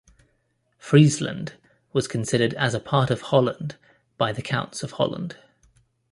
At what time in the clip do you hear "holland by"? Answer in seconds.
3.21-4.31